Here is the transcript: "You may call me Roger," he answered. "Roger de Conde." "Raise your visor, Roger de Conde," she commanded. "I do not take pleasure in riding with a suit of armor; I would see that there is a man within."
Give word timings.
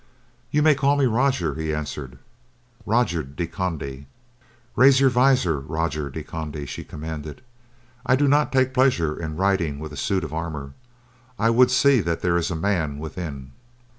"You 0.49 0.63
may 0.63 0.73
call 0.73 0.95
me 0.95 1.05
Roger," 1.05 1.53
he 1.53 1.71
answered. 1.75 2.17
"Roger 2.87 3.21
de 3.21 3.45
Conde." 3.45 4.07
"Raise 4.75 4.99
your 4.99 5.11
visor, 5.11 5.59
Roger 5.59 6.09
de 6.09 6.23
Conde," 6.23 6.67
she 6.67 6.83
commanded. 6.83 7.43
"I 8.03 8.15
do 8.15 8.27
not 8.27 8.51
take 8.51 8.73
pleasure 8.73 9.15
in 9.15 9.37
riding 9.37 9.77
with 9.77 9.93
a 9.93 9.97
suit 9.97 10.23
of 10.23 10.33
armor; 10.33 10.73
I 11.37 11.51
would 11.51 11.69
see 11.69 12.01
that 12.01 12.21
there 12.21 12.35
is 12.35 12.49
a 12.49 12.55
man 12.55 12.97
within." 12.97 13.51